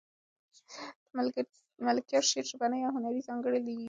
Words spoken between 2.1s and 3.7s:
شعر ژبنۍ او هنري ځانګړنې